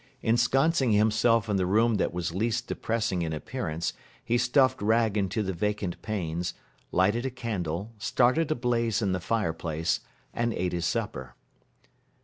[0.23, 3.93] Ensconcing himself in the room that was least depressing in appearance
[4.25, 6.55] he stuffed rags into the vacant panes,
[6.91, 9.99] lighted a candle, started a blaze in the fireplace,
[10.33, 11.35] and ate his supper.